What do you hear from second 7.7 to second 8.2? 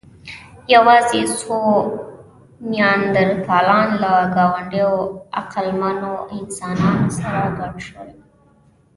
شول.